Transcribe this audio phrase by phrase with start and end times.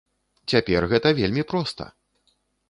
[0.53, 1.89] Цяпер гэта вельмі проста!